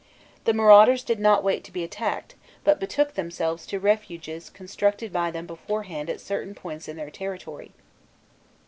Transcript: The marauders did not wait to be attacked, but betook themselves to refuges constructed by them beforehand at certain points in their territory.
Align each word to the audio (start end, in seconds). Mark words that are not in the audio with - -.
The 0.45 0.53
marauders 0.53 1.03
did 1.03 1.19
not 1.19 1.43
wait 1.43 1.63
to 1.63 1.71
be 1.71 1.83
attacked, 1.83 2.33
but 2.63 2.79
betook 2.79 3.13
themselves 3.13 3.67
to 3.67 3.79
refuges 3.79 4.49
constructed 4.49 5.13
by 5.13 5.29
them 5.29 5.45
beforehand 5.45 6.09
at 6.09 6.19
certain 6.19 6.55
points 6.55 6.87
in 6.87 6.97
their 6.97 7.11
territory. 7.11 7.71